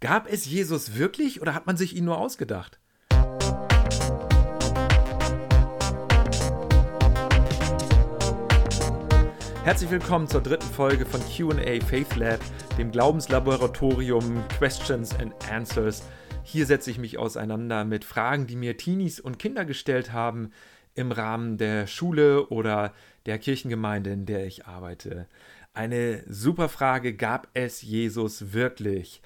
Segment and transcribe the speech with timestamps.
[0.00, 2.78] Gab es Jesus wirklich oder hat man sich ihn nur ausgedacht?
[9.64, 12.40] Herzlich willkommen zur dritten Folge von QA Faith Lab,
[12.76, 16.02] dem Glaubenslaboratorium Questions and Answers.
[16.44, 20.50] Hier setze ich mich auseinander mit Fragen, die mir Teenies und Kinder gestellt haben
[20.94, 22.92] im Rahmen der Schule oder
[23.24, 25.26] der Kirchengemeinde, in der ich arbeite.
[25.72, 29.22] Eine super Frage, gab es Jesus wirklich?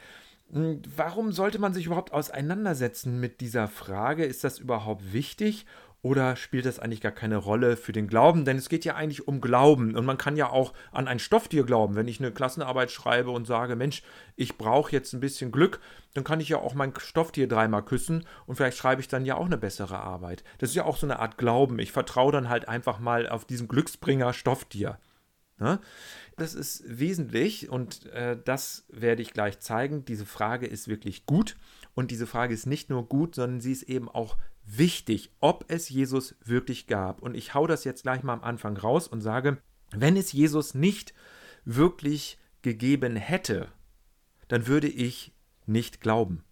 [0.52, 4.24] Hm, warum sollte man sich überhaupt auseinandersetzen mit dieser Frage?
[4.24, 5.66] Ist das überhaupt wichtig
[6.02, 8.44] oder spielt das eigentlich gar keine Rolle für den Glauben?
[8.44, 11.64] Denn es geht ja eigentlich um Glauben und man kann ja auch an ein Stofftier
[11.64, 11.94] glauben.
[11.94, 14.02] Wenn ich eine Klassenarbeit schreibe und sage, Mensch,
[14.34, 15.80] ich brauche jetzt ein bisschen Glück,
[16.14, 19.36] dann kann ich ja auch mein Stofftier dreimal küssen und vielleicht schreibe ich dann ja
[19.36, 20.42] auch eine bessere Arbeit.
[20.58, 21.78] Das ist ja auch so eine Art Glauben.
[21.78, 24.98] Ich vertraue dann halt einfach mal auf diesen Glücksbringer Stofftier.
[25.60, 25.78] Ne?
[26.36, 30.04] Das ist wesentlich und äh, das werde ich gleich zeigen.
[30.04, 31.56] Diese Frage ist wirklich gut
[31.94, 35.88] und diese Frage ist nicht nur gut, sondern sie ist eben auch wichtig, ob es
[35.88, 37.22] Jesus wirklich gab.
[37.22, 39.58] Und ich hau das jetzt gleich mal am Anfang raus und sage,
[39.92, 41.12] wenn es Jesus nicht
[41.64, 43.68] wirklich gegeben hätte,
[44.48, 45.32] dann würde ich
[45.66, 46.44] nicht glauben.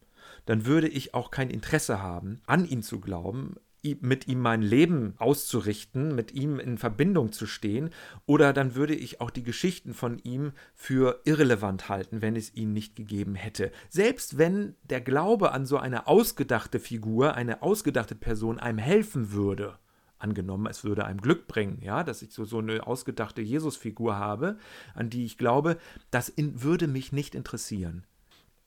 [0.45, 3.57] Dann würde ich auch kein Interesse haben, an ihn zu glauben,
[4.01, 7.91] mit ihm mein Leben auszurichten, mit ihm in Verbindung zu stehen,
[8.27, 12.73] oder dann würde ich auch die Geschichten von ihm für irrelevant halten, wenn es ihn
[12.73, 13.71] nicht gegeben hätte.
[13.89, 19.79] Selbst wenn der Glaube an so eine ausgedachte Figur, eine ausgedachte Person einem helfen würde,
[20.19, 24.59] angenommen, es würde einem Glück bringen, ja, dass ich so, so eine ausgedachte Jesusfigur habe,
[24.95, 25.79] an die ich glaube,
[26.11, 28.05] das in, würde mich nicht interessieren.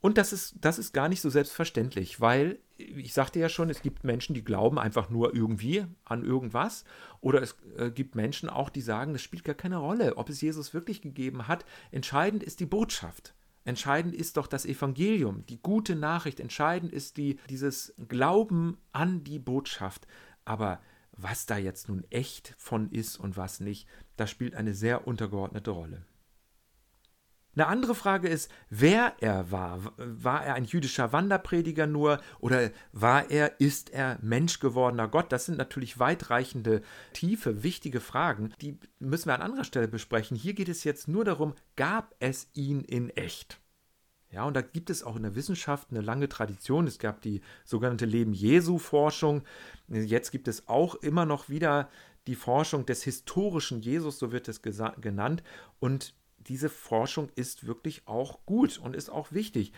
[0.02, 3.84] Und das ist, das ist gar nicht so selbstverständlich, weil ich sagte ja schon, es
[3.84, 6.84] gibt Menschen, die glauben einfach nur irgendwie an irgendwas.
[7.22, 10.42] Oder es äh, gibt Menschen auch, die sagen, es spielt gar keine Rolle, ob es
[10.42, 11.66] Jesus wirklich gegeben hat.
[11.92, 13.36] Entscheidend ist die Botschaft.
[13.64, 16.40] Entscheidend ist doch das Evangelium, die gute Nachricht.
[16.40, 20.08] Entscheidend ist die, dieses Glauben an die Botschaft.
[20.46, 23.88] Aber was da jetzt nun echt von ist und was nicht,
[24.18, 26.06] das spielt eine sehr untergeordnete Rolle.
[27.56, 29.80] Eine andere Frage ist, wer er war.
[29.98, 35.32] War er ein jüdischer Wanderprediger nur oder war er, ist er Mensch gewordener Gott?
[35.32, 36.82] Das sind natürlich weitreichende,
[37.14, 40.38] tiefe, wichtige Fragen, die müssen wir an anderer Stelle besprechen.
[40.38, 43.60] Hier geht es jetzt nur darum, gab es ihn in echt?
[44.32, 46.88] Ja, und da gibt es auch in der Wissenschaft eine lange Tradition.
[46.88, 49.44] Es gab die sogenannte Leben Jesu-Forschung.
[49.90, 51.90] Jetzt gibt es auch immer noch wieder
[52.28, 55.44] die Forschung des historischen Jesus, so wird es genannt.
[55.80, 56.14] Und
[56.48, 59.74] diese Forschung ist wirklich auch gut und ist auch wichtig.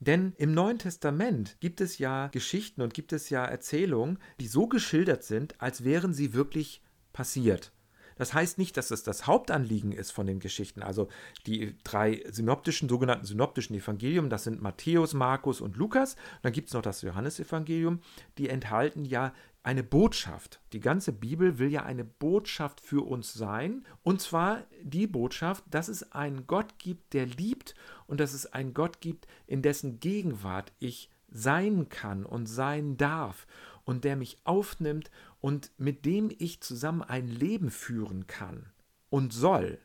[0.00, 4.66] Denn im Neuen Testament gibt es ja Geschichten und gibt es ja Erzählungen, die so
[4.66, 6.82] geschildert sind, als wären sie wirklich
[7.12, 7.72] passiert.
[8.16, 10.82] Das heißt nicht, dass es das Hauptanliegen ist von den Geschichten.
[10.82, 11.08] Also
[11.46, 16.14] die drei synoptischen, sogenannten synoptischen Evangelium, das sind Matthäus, Markus und Lukas.
[16.14, 18.00] Und dann gibt es noch das Johannesevangelium.
[18.38, 19.32] Die enthalten ja
[19.64, 20.60] eine Botschaft.
[20.74, 23.84] Die ganze Bibel will ja eine Botschaft für uns sein.
[24.02, 27.74] Und zwar die Botschaft, dass es einen Gott gibt, der liebt
[28.06, 33.46] und dass es einen Gott gibt, in dessen Gegenwart ich sein kann und sein darf
[33.84, 38.66] und der mich aufnimmt und mit dem ich zusammen ein Leben führen kann
[39.10, 39.78] und soll.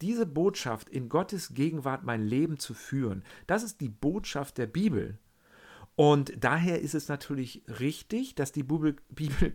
[0.00, 5.18] Diese Botschaft in Gottes Gegenwart mein Leben zu führen, das ist die Botschaft der Bibel.
[5.94, 8.96] Und daher ist es natürlich richtig, dass die Bibel,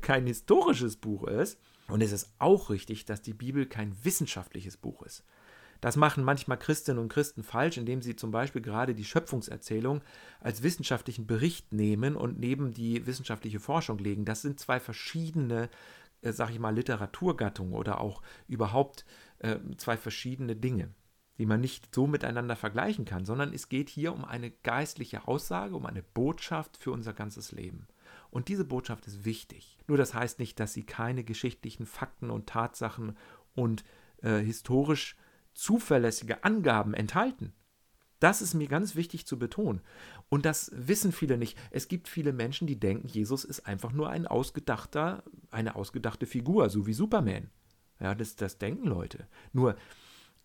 [0.02, 1.60] kein historisches Buch ist.
[1.88, 5.24] Und es ist auch richtig, dass die Bibel kein wissenschaftliches Buch ist.
[5.82, 10.02] Das machen manchmal Christinnen und Christen falsch, indem sie zum Beispiel gerade die Schöpfungserzählung
[10.40, 14.26] als wissenschaftlichen Bericht nehmen und neben die wissenschaftliche Forschung legen.
[14.26, 15.70] Das sind zwei verschiedene,
[16.22, 19.06] äh, sag ich mal, Literaturgattungen oder auch überhaupt
[19.40, 20.94] äh, zwei verschiedene Dinge
[21.38, 25.76] die man nicht so miteinander vergleichen kann, sondern es geht hier um eine geistliche Aussage,
[25.76, 27.88] um eine Botschaft für unser ganzes Leben.
[28.32, 29.78] Und diese Botschaft ist wichtig.
[29.88, 33.16] Nur das heißt nicht, dass sie keine geschichtlichen Fakten und Tatsachen
[33.56, 33.84] und
[34.22, 35.16] äh, historisch
[35.58, 37.54] zuverlässige Angaben enthalten.
[38.20, 39.82] Das ist mir ganz wichtig zu betonen.
[40.30, 41.58] Und das wissen viele nicht.
[41.72, 46.70] Es gibt viele Menschen, die denken, Jesus ist einfach nur ein ausgedachter, eine ausgedachte Figur,
[46.70, 47.50] so wie Superman.
[48.00, 49.28] Ja, das, das denken Leute.
[49.54, 49.76] Nur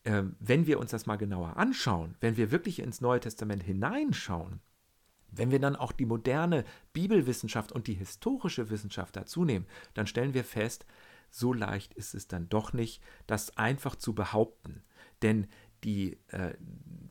[0.05, 4.61] äh, wenn wir uns das mal genauer anschauen, wenn wir wirklich ins Neue Testament hineinschauen,
[5.31, 10.35] wenn wir dann auch die moderne Bibelwissenschaft und die historische Wissenschaft dazu nehmen, dann stellen
[10.35, 10.85] wir fest,
[11.31, 14.83] so leicht ist es dann doch nicht, das einfach zu behaupten.
[15.23, 15.47] Denn
[15.85, 16.55] die, äh,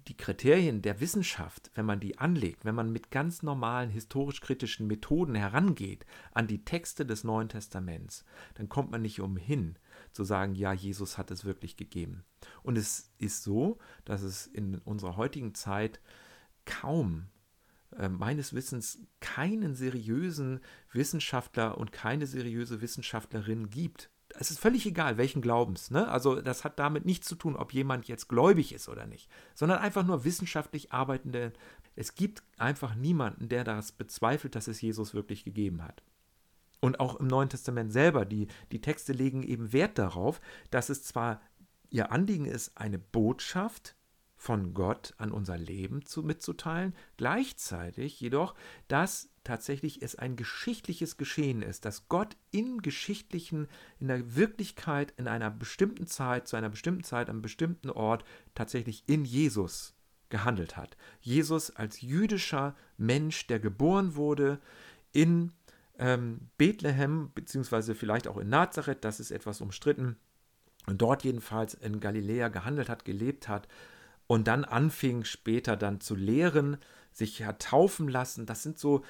[0.07, 5.35] die Kriterien der Wissenschaft, wenn man die anlegt, wenn man mit ganz normalen historisch-kritischen Methoden
[5.35, 8.23] herangeht an die Texte des Neuen Testaments,
[8.55, 9.77] dann kommt man nicht umhin,
[10.11, 12.23] zu sagen, ja, Jesus hat es wirklich gegeben.
[12.63, 16.01] Und es ist so, dass es in unserer heutigen Zeit
[16.65, 17.27] kaum,
[17.97, 20.61] äh, meines Wissens, keinen seriösen
[20.91, 24.09] Wissenschaftler und keine seriöse Wissenschaftlerin gibt.
[24.39, 25.91] Es ist völlig egal, welchen Glaubens.
[25.91, 26.07] Ne?
[26.07, 29.79] Also das hat damit nichts zu tun, ob jemand jetzt gläubig ist oder nicht, sondern
[29.79, 31.53] einfach nur wissenschaftlich arbeitende.
[31.95, 36.03] Es gibt einfach niemanden, der das bezweifelt, dass es Jesus wirklich gegeben hat.
[36.79, 40.41] Und auch im Neuen Testament selber, die, die Texte legen eben Wert darauf,
[40.71, 41.39] dass es zwar
[41.91, 43.95] ihr Anliegen ist, eine Botschaft
[44.35, 48.55] von Gott an unser Leben zu, mitzuteilen, gleichzeitig jedoch,
[48.87, 53.67] dass tatsächlich es ein geschichtliches Geschehen ist, dass Gott in geschichtlichen,
[53.99, 58.23] in der Wirklichkeit, in einer bestimmten Zeit, zu einer bestimmten Zeit, an einem bestimmten Ort
[58.53, 59.93] tatsächlich in Jesus
[60.29, 60.97] gehandelt hat.
[61.19, 64.59] Jesus als jüdischer Mensch, der geboren wurde
[65.11, 65.51] in
[65.97, 70.17] ähm, Bethlehem, beziehungsweise vielleicht auch in Nazareth, das ist etwas umstritten,
[70.87, 73.67] und dort jedenfalls in Galiläa gehandelt hat, gelebt hat
[74.25, 76.77] und dann anfing später dann zu lehren,
[77.11, 78.45] sich hat taufen lassen.
[78.45, 79.03] Das sind so,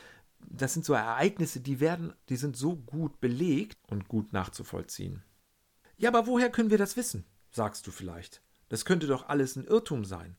[0.50, 5.24] das sind so Ereignisse, die werden, die sind so gut belegt und gut nachzuvollziehen.
[5.98, 7.26] Ja, aber woher können wir das wissen?
[7.52, 8.42] sagst du vielleicht.
[8.70, 10.38] Das könnte doch alles ein Irrtum sein.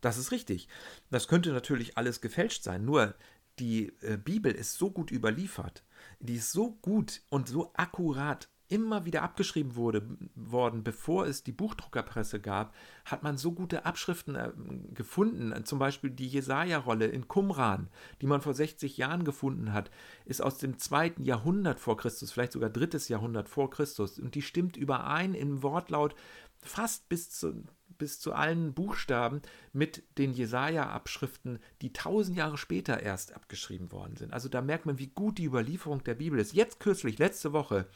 [0.00, 0.68] Das ist richtig.
[1.10, 2.84] Das könnte natürlich alles gefälscht sein.
[2.84, 3.14] Nur
[3.58, 5.84] die äh, Bibel ist so gut überliefert,
[6.18, 10.02] die ist so gut und so akkurat immer wieder abgeschrieben wurde,
[10.34, 12.74] worden, bevor es die Buchdruckerpresse gab,
[13.04, 14.52] hat man so gute Abschriften äh,
[14.94, 15.64] gefunden.
[15.64, 17.88] Zum Beispiel die Jesaja-Rolle in Qumran,
[18.20, 19.90] die man vor 60 Jahren gefunden hat,
[20.24, 24.18] ist aus dem zweiten Jahrhundert vor Christus, vielleicht sogar drittes Jahrhundert vor Christus.
[24.18, 26.14] Und die stimmt überein im Wortlaut
[26.62, 27.64] fast bis zu,
[27.98, 29.42] bis zu allen Buchstaben
[29.72, 34.32] mit den Jesaja-Abschriften, die tausend Jahre später erst abgeschrieben worden sind.
[34.32, 36.52] Also da merkt man, wie gut die Überlieferung der Bibel ist.
[36.52, 37.86] Jetzt kürzlich, letzte Woche,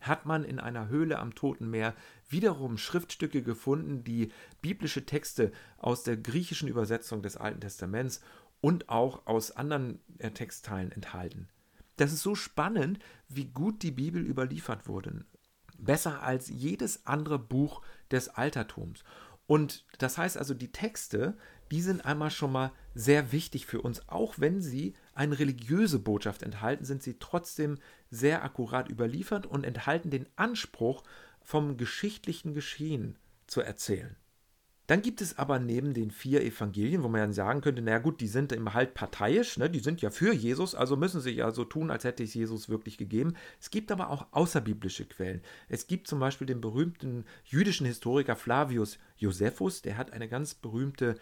[0.00, 1.94] hat man in einer Höhle am Toten Meer
[2.28, 4.32] wiederum Schriftstücke gefunden, die
[4.62, 8.20] biblische Texte aus der griechischen Übersetzung des Alten Testaments
[8.60, 11.48] und auch aus anderen äh, Textteilen enthalten.
[11.96, 12.98] Das ist so spannend,
[13.28, 15.24] wie gut die Bibel überliefert wurde.
[15.78, 19.04] Besser als jedes andere Buch des Altertums.
[19.46, 21.36] Und das heißt also, die Texte,
[21.70, 24.08] die sind einmal schon mal sehr wichtig für uns.
[24.08, 27.78] Auch wenn sie eine religiöse Botschaft enthalten, sind sie trotzdem
[28.10, 31.02] sehr akkurat überliefert und enthalten den Anspruch,
[31.42, 34.16] vom geschichtlichen Geschehen zu erzählen.
[34.90, 38.20] Dann gibt es aber neben den vier Evangelien, wo man ja sagen könnte, naja gut,
[38.20, 39.70] die sind immer halt parteiisch, ne?
[39.70, 42.68] die sind ja für Jesus, also müssen sie ja so tun, als hätte es Jesus
[42.68, 43.34] wirklich gegeben.
[43.60, 45.42] Es gibt aber auch außerbiblische Quellen.
[45.68, 51.14] Es gibt zum Beispiel den berühmten jüdischen Historiker Flavius Josephus, der hat eine ganz berühmte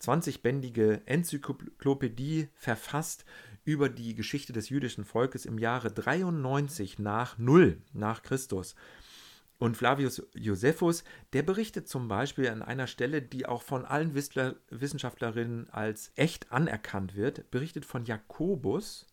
[0.00, 3.24] 20-bändige Enzyklopädie verfasst
[3.64, 8.74] über die Geschichte des jüdischen Volkes im Jahre 93 nach Null nach Christus.
[9.58, 11.04] Und Flavius Josephus,
[11.34, 17.14] der berichtet zum Beispiel an einer Stelle, die auch von allen Wissenschaftlerinnen als echt anerkannt
[17.14, 19.06] wird, berichtet von Jakobus,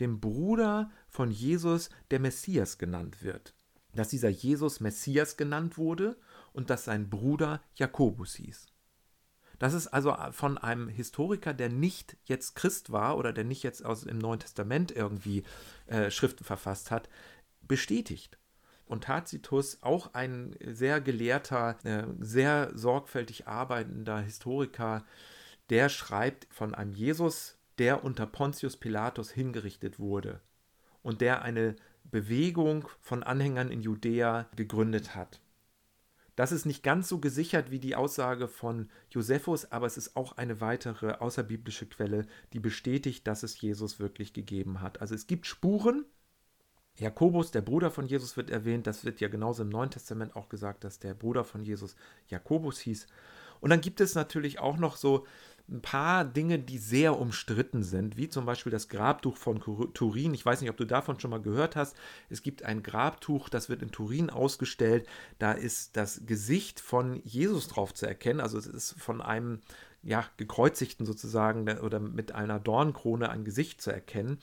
[0.00, 3.54] dem Bruder von Jesus, der Messias genannt wird.
[3.94, 6.16] Dass dieser Jesus Messias genannt wurde
[6.54, 8.66] und dass sein Bruder Jakobus hieß.
[9.58, 13.62] Das ist also äh, von einem Historiker, der nicht jetzt Christ war oder der nicht
[13.62, 15.44] jetzt aus dem Neuen Testament irgendwie
[15.86, 17.08] äh, Schriften verfasst hat,
[17.62, 18.38] bestätigt.
[18.86, 25.04] Und Tacitus, auch ein sehr gelehrter, äh, sehr sorgfältig arbeitender Historiker,
[25.70, 30.40] der schreibt von einem Jesus, der unter Pontius Pilatus hingerichtet wurde
[31.02, 35.40] und der eine Bewegung von Anhängern in Judäa gegründet hat.
[36.36, 40.36] Das ist nicht ganz so gesichert wie die Aussage von Josephus, aber es ist auch
[40.36, 45.00] eine weitere außerbiblische Quelle, die bestätigt, dass es Jesus wirklich gegeben hat.
[45.00, 46.04] Also es gibt Spuren.
[46.96, 48.86] Jakobus, der Bruder von Jesus, wird erwähnt.
[48.86, 51.96] Das wird ja genauso im Neuen Testament auch gesagt, dass der Bruder von Jesus
[52.28, 53.06] Jakobus hieß.
[53.60, 55.26] Und dann gibt es natürlich auch noch so
[55.68, 59.60] ein paar Dinge, die sehr umstritten sind, wie zum Beispiel das Grabtuch von
[59.94, 60.34] Turin.
[60.34, 61.96] Ich weiß nicht, ob du davon schon mal gehört hast.
[62.28, 65.06] Es gibt ein Grabtuch, das wird in Turin ausgestellt.
[65.38, 68.40] Da ist das Gesicht von Jesus drauf zu erkennen.
[68.40, 69.60] Also es ist von einem
[70.02, 74.38] ja, gekreuzigten sozusagen oder mit einer Dornkrone ein Gesicht zu erkennen.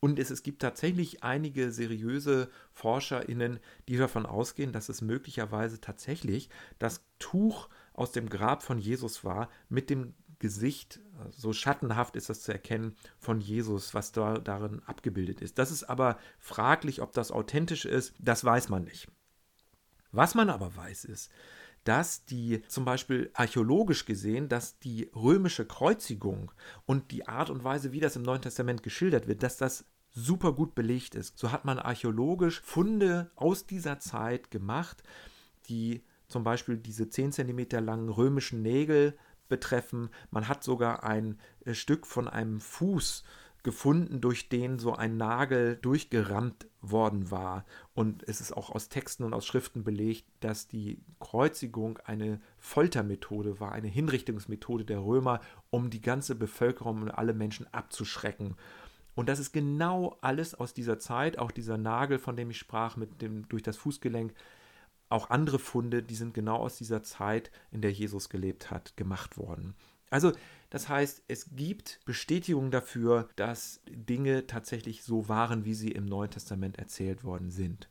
[0.00, 6.50] Und es, es gibt tatsächlich einige seriöse ForscherInnen, die davon ausgehen, dass es möglicherweise tatsächlich
[6.78, 11.00] das Tuch aus dem Grab von Jesus war mit dem Gesicht,
[11.30, 15.58] so schattenhaft ist das zu erkennen, von Jesus, was da darin abgebildet ist.
[15.58, 19.08] Das ist aber fraglich, ob das authentisch ist, das weiß man nicht.
[20.12, 21.30] Was man aber weiß ist,
[21.84, 26.50] dass die zum Beispiel archäologisch gesehen, dass die römische Kreuzigung
[26.84, 30.52] und die Art und Weise, wie das im Neuen Testament geschildert wird, dass das super
[30.52, 31.38] gut belegt ist.
[31.38, 35.02] So hat man archäologisch Funde aus dieser Zeit gemacht,
[35.68, 39.16] die zum Beispiel diese 10 cm langen römischen Nägel
[39.48, 40.10] betreffen.
[40.30, 43.24] Man hat sogar ein äh, Stück von einem Fuß
[43.66, 47.64] gefunden, durch den so ein Nagel durchgerammt worden war.
[47.94, 53.58] Und es ist auch aus Texten und aus Schriften belegt, dass die Kreuzigung eine Foltermethode
[53.58, 58.54] war, eine Hinrichtungsmethode der Römer, um die ganze Bevölkerung und alle Menschen abzuschrecken.
[59.16, 62.96] Und das ist genau alles aus dieser Zeit, auch dieser Nagel, von dem ich sprach,
[62.96, 64.32] mit dem durch das Fußgelenk,
[65.08, 69.38] auch andere Funde, die sind genau aus dieser Zeit, in der Jesus gelebt hat, gemacht
[69.38, 69.74] worden.
[70.10, 70.32] Also
[70.70, 76.30] das heißt, es gibt Bestätigungen dafür, dass Dinge tatsächlich so waren, wie sie im Neuen
[76.30, 77.88] Testament erzählt worden sind.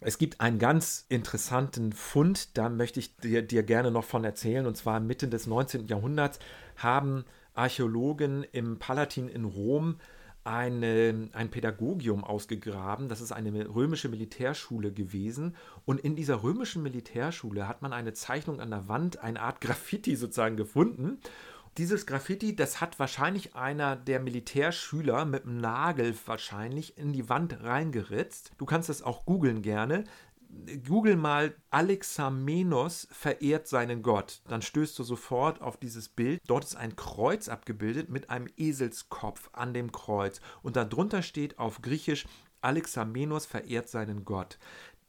[0.00, 4.66] Es gibt einen ganz interessanten Fund, da möchte ich dir, dir gerne noch von erzählen.
[4.66, 5.86] Und zwar Mitte des 19.
[5.86, 6.40] Jahrhunderts
[6.76, 9.96] haben Archäologen im Palatin in Rom
[10.44, 13.08] eine, ein Pädagogium ausgegraben.
[13.08, 15.56] Das ist eine römische Militärschule gewesen.
[15.84, 20.16] Und in dieser römischen Militärschule hat man eine Zeichnung an der Wand, eine Art Graffiti
[20.16, 21.18] sozusagen gefunden.
[21.78, 27.62] Dieses Graffiti, das hat wahrscheinlich einer der Militärschüler mit einem Nagel wahrscheinlich in die Wand
[27.62, 28.52] reingeritzt.
[28.58, 30.04] Du kannst das auch googeln gerne.
[30.86, 34.42] Google mal Alexamenos verehrt seinen Gott.
[34.48, 36.40] Dann stößt du sofort auf dieses Bild.
[36.46, 40.40] Dort ist ein Kreuz abgebildet mit einem Eselskopf an dem Kreuz.
[40.62, 42.26] Und darunter steht auf Griechisch
[42.60, 44.58] Alexamenos verehrt seinen Gott.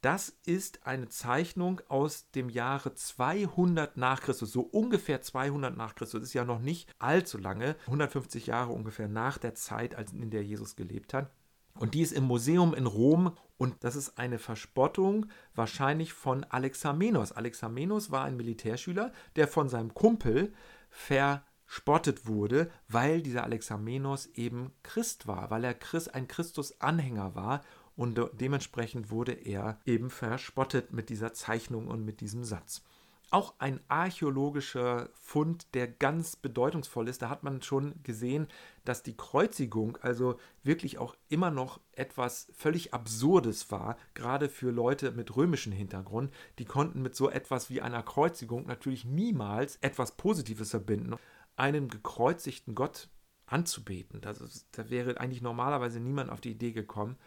[0.02, 6.20] Das ist eine Zeichnung aus dem Jahre 200 nach Christus, so ungefähr 200 nach Christus.
[6.20, 10.44] Das ist ja noch nicht allzu lange, 150 Jahre ungefähr nach der Zeit, in der
[10.44, 11.32] Jesus gelebt hat.
[11.80, 15.26] Und die ist im Museum in Rom und das ist eine Verspottung
[15.56, 17.32] wahrscheinlich von Alexamenos.
[17.32, 20.54] Alexamenos war ein Militärschüler, der von seinem Kumpel
[20.90, 27.62] verspottet wurde, weil dieser Alexamenos eben Christ war, weil er Christ, ein Christus-Anhänger war
[27.96, 32.84] und dementsprechend wurde er eben verspottet mit dieser Zeichnung und mit diesem Satz
[33.34, 37.24] auch ein archäologischer Fund, der ganz bedeutungsvoll ist.
[37.24, 38.48] Da hat man schon gesehen,
[38.86, 45.12] dass die Kreuzigung also wirklich auch immer noch etwas völlig Absurdes war, gerade für Leute
[45.12, 46.32] mit römischem Hintergrund.
[46.60, 51.16] Die konnten mit so etwas wie einer Kreuzigung natürlich niemals etwas Positives verbinden.
[51.56, 53.10] Einen gekreuzigten Gott
[53.48, 57.18] anzubeten, das ist, da wäre eigentlich normalerweise niemand auf die Idee gekommen.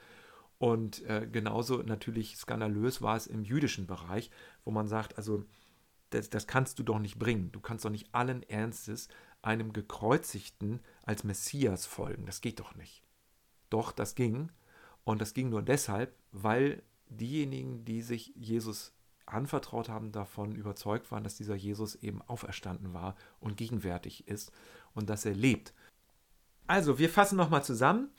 [0.59, 4.31] Und äh, genauso natürlich skandalös war es im jüdischen Bereich,
[4.65, 5.45] wo man sagt, also
[6.11, 7.53] das, das kannst du doch nicht bringen.
[7.53, 9.09] Du kannst doch nicht allen Ernstes
[9.43, 12.27] einem Gekreuzigten als Messias folgen.
[12.27, 13.03] Das geht doch nicht.
[13.71, 14.51] Doch, das ging.
[15.05, 18.93] Und das ging nur deshalb, weil diejenigen, die sich Jesus
[19.25, 24.53] anvertraut haben, davon überzeugt waren, dass dieser Jesus eben auferstanden war und gegenwärtig ist
[24.95, 25.75] und dass er lebt.
[26.67, 28.11] Also, wir fassen nochmal zusammen.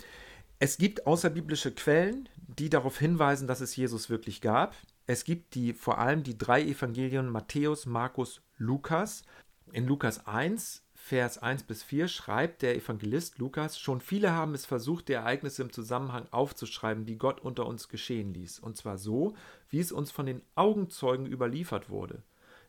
[0.59, 4.75] Es gibt außerbiblische Quellen, die darauf hinweisen, dass es Jesus wirklich gab.
[5.09, 9.23] Es gibt die, vor allem die drei Evangelien Matthäus, Markus, Lukas.
[9.71, 14.65] In Lukas 1, Vers 1 bis 4 schreibt der Evangelist Lukas, schon viele haben es
[14.65, 19.33] versucht, die Ereignisse im Zusammenhang aufzuschreiben, die Gott unter uns geschehen ließ, und zwar so,
[19.69, 22.23] wie es uns von den Augenzeugen überliefert wurde.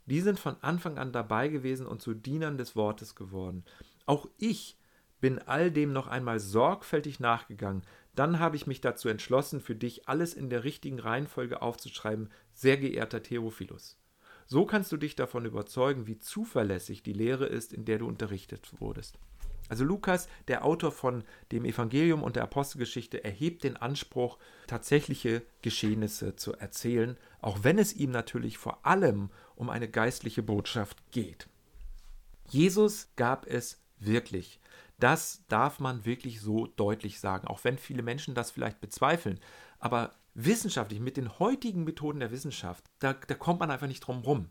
[0.07, 3.65] Die sind von Anfang an dabei gewesen und zu Dienern des Wortes geworden.
[4.07, 4.77] Auch ich
[5.21, 7.83] bin all dem noch einmal sorgfältig nachgegangen,
[8.19, 12.77] dann habe ich mich dazu entschlossen, für dich alles in der richtigen Reihenfolge aufzuschreiben, sehr
[12.77, 13.97] geehrter Theophilus.
[14.47, 18.81] So kannst du dich davon überzeugen, wie zuverlässig die Lehre ist, in der du unterrichtet
[18.81, 19.19] wurdest.
[19.69, 21.23] Also Lukas, der Autor von
[21.53, 27.95] dem Evangelium und der Apostelgeschichte, erhebt den Anspruch, tatsächliche Geschehnisse zu erzählen, auch wenn es
[27.95, 31.49] ihm natürlich vor allem um eine geistliche Botschaft geht.
[32.49, 34.59] Jesus gab es wirklich.
[34.99, 39.39] Das darf man wirklich so deutlich sagen, auch wenn viele Menschen das vielleicht bezweifeln.
[39.79, 44.21] Aber wissenschaftlich, mit den heutigen Methoden der Wissenschaft, da, da kommt man einfach nicht drum
[44.21, 44.49] rum.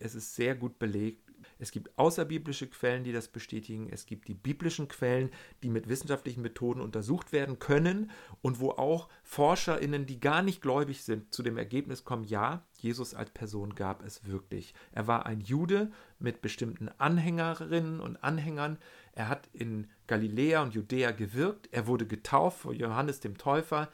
[0.00, 1.27] Es ist sehr gut belegt,
[1.58, 3.88] es gibt außerbiblische Quellen, die das bestätigen.
[3.90, 5.30] Es gibt die biblischen Quellen,
[5.62, 8.10] die mit wissenschaftlichen Methoden untersucht werden können
[8.42, 13.14] und wo auch ForscherInnen, die gar nicht gläubig sind, zu dem Ergebnis kommen, ja, Jesus
[13.14, 14.72] als Person gab es wirklich.
[14.92, 18.78] Er war ein Jude mit bestimmten Anhängerinnen und Anhängern.
[19.12, 21.68] Er hat in Galiläa und Judäa gewirkt.
[21.72, 23.88] Er wurde getauft vor Johannes dem Täufer.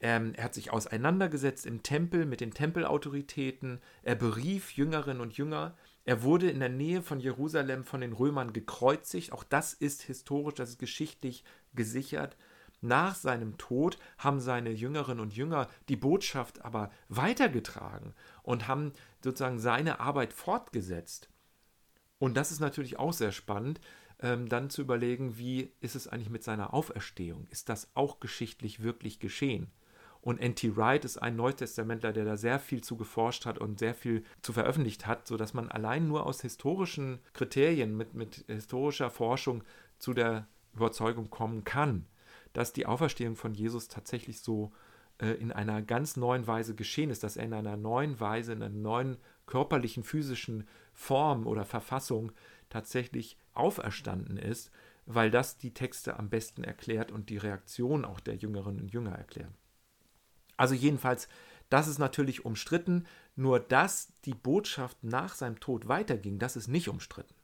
[0.00, 3.80] Ähm, er hat sich auseinandergesetzt im Tempel mit den Tempelautoritäten.
[4.02, 5.76] Er berief Jüngerinnen und Jünger.
[6.06, 9.32] Er wurde in der Nähe von Jerusalem von den Römern gekreuzigt.
[9.32, 11.42] Auch das ist historisch, das ist geschichtlich
[11.74, 12.36] gesichert.
[12.80, 19.58] Nach seinem Tod haben seine Jüngerinnen und Jünger die Botschaft aber weitergetragen und haben sozusagen
[19.58, 21.28] seine Arbeit fortgesetzt.
[22.18, 23.80] Und das ist natürlich auch sehr spannend,
[24.20, 27.48] ähm, dann zu überlegen, wie ist es eigentlich mit seiner Auferstehung?
[27.50, 29.72] Ist das auch geschichtlich wirklich geschehen?
[30.26, 30.76] Und N.T.
[30.76, 34.52] Wright ist ein Neutestamentler, der da sehr viel zu geforscht hat und sehr viel zu
[34.52, 39.62] veröffentlicht hat, sodass man allein nur aus historischen Kriterien, mit, mit historischer Forschung
[40.00, 42.06] zu der Überzeugung kommen kann,
[42.54, 44.72] dass die Auferstehung von Jesus tatsächlich so
[45.18, 48.64] äh, in einer ganz neuen Weise geschehen ist, dass er in einer neuen Weise, in
[48.64, 52.32] einer neuen körperlichen, physischen Form oder Verfassung
[52.68, 54.72] tatsächlich auferstanden ist,
[55.04, 59.12] weil das die Texte am besten erklärt und die Reaktion auch der Jüngerinnen und Jünger
[59.12, 59.52] erklärt.
[60.56, 61.28] Also jedenfalls,
[61.68, 66.88] das ist natürlich umstritten, nur dass die Botschaft nach seinem Tod weiterging, das ist nicht
[66.88, 67.34] umstritten.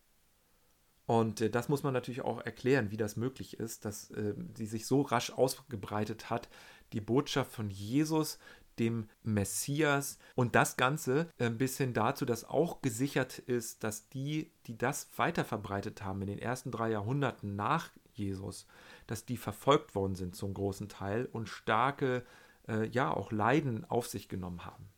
[1.06, 4.66] Und äh, das muss man natürlich auch erklären, wie das möglich ist, dass äh, sie
[4.66, 6.48] sich so rasch ausgebreitet hat,
[6.92, 8.38] die Botschaft von Jesus,
[8.78, 14.50] dem Messias und das Ganze äh, bis hin dazu, dass auch gesichert ist, dass die,
[14.66, 18.66] die das weiter verbreitet haben in den ersten drei Jahrhunderten nach Jesus,
[19.06, 22.24] dass die verfolgt worden sind zum großen Teil und starke,
[22.68, 24.88] äh, ja, auch Leiden auf sich genommen haben.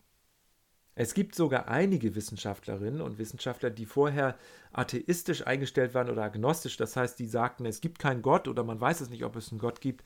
[0.97, 4.37] Es gibt sogar einige Wissenschaftlerinnen und Wissenschaftler, die vorher
[4.73, 8.81] atheistisch eingestellt waren oder agnostisch, das heißt, die sagten, es gibt keinen Gott oder man
[8.81, 10.05] weiß es nicht, ob es einen Gott gibt,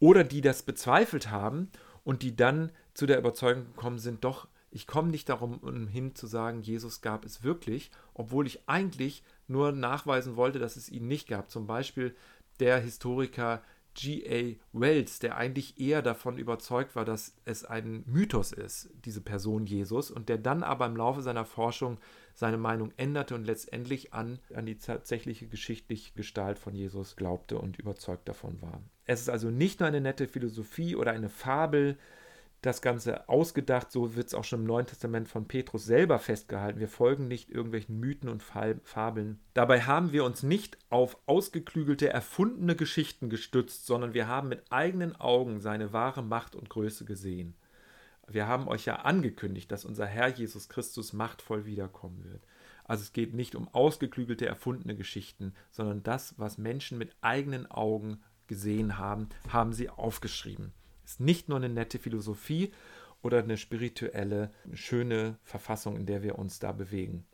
[0.00, 1.70] oder die das bezweifelt haben
[2.04, 6.26] und die dann zu der Überzeugung gekommen sind, doch, ich komme nicht darum hin zu
[6.26, 11.26] sagen, Jesus gab es wirklich, obwohl ich eigentlich nur nachweisen wollte, dass es ihn nicht
[11.26, 11.50] gab.
[11.50, 12.14] Zum Beispiel
[12.60, 13.62] der Historiker
[13.98, 14.54] G.A.
[14.72, 20.12] Wells, der eigentlich eher davon überzeugt war, dass es ein Mythos ist, diese Person Jesus,
[20.12, 21.98] und der dann aber im Laufe seiner Forschung
[22.32, 27.80] seine Meinung änderte und letztendlich an, an die tatsächliche geschichtliche Gestalt von Jesus glaubte und
[27.80, 28.80] überzeugt davon war.
[29.04, 31.98] Es ist also nicht nur eine nette Philosophie oder eine Fabel,
[32.68, 36.78] das Ganze ausgedacht, so wird es auch schon im Neuen Testament von Petrus selber festgehalten.
[36.78, 39.40] Wir folgen nicht irgendwelchen Mythen und Fabeln.
[39.54, 45.16] Dabei haben wir uns nicht auf ausgeklügelte, erfundene Geschichten gestützt, sondern wir haben mit eigenen
[45.16, 47.54] Augen seine wahre Macht und Größe gesehen.
[48.26, 52.46] Wir haben euch ja angekündigt, dass unser Herr Jesus Christus machtvoll wiederkommen wird.
[52.84, 58.20] Also es geht nicht um ausgeklügelte, erfundene Geschichten, sondern das, was Menschen mit eigenen Augen
[58.46, 60.72] gesehen haben, haben sie aufgeschrieben.
[61.08, 62.70] Ist nicht nur eine nette Philosophie
[63.22, 67.24] oder eine spirituelle, schöne Verfassung, in der wir uns da bewegen.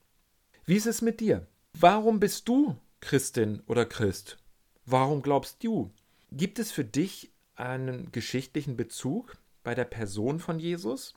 [0.64, 1.48] Wie ist es mit dir?
[1.72, 4.38] Warum bist du Christin oder Christ?
[4.86, 5.92] Warum glaubst du?
[6.30, 11.12] Gibt es für dich einen geschichtlichen Bezug bei der Person von Jesus,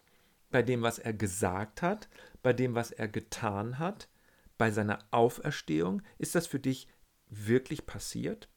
[0.49, 2.09] bei dem, was er gesagt hat,
[2.41, 4.09] bei dem, was er getan hat,
[4.57, 6.01] bei seiner Auferstehung?
[6.17, 6.87] Ist das für dich
[7.29, 8.49] wirklich passiert?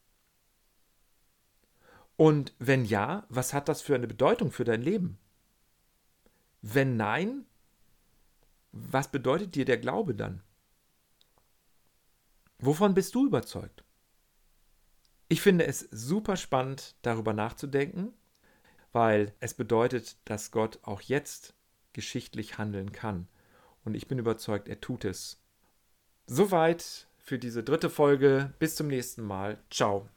[2.21, 5.17] Und wenn ja, was hat das für eine Bedeutung für dein Leben?
[6.61, 7.47] Wenn nein,
[8.71, 10.43] was bedeutet dir der Glaube dann?
[12.59, 13.83] Wovon bist du überzeugt?
[15.29, 18.13] Ich finde es super spannend, darüber nachzudenken,
[18.91, 21.55] weil es bedeutet, dass Gott auch jetzt
[21.91, 23.27] geschichtlich handeln kann.
[23.83, 25.41] Und ich bin überzeugt, er tut es.
[26.27, 28.53] Soweit für diese dritte Folge.
[28.59, 29.57] Bis zum nächsten Mal.
[29.71, 30.07] Ciao.